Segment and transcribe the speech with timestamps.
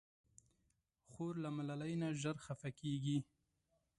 [1.11, 3.17] خور له ملالۍ نه ژر خفه کېږي.